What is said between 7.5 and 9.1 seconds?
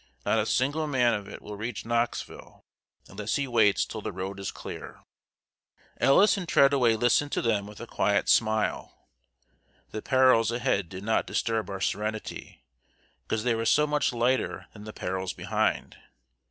with a quiet smile.